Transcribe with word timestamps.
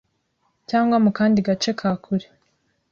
cyangwa 0.69 0.95
mu 1.03 1.09
kandi 1.17 1.37
gace 1.47 1.71
ka 1.79 1.91
kure 2.03 2.27